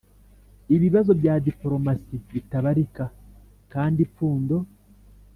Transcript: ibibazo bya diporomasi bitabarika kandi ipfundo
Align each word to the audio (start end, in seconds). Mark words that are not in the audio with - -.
ibibazo 0.75 1.11
bya 1.19 1.35
diporomasi 1.45 2.15
bitabarika 2.33 3.03
kandi 3.73 3.99
ipfundo 4.07 4.55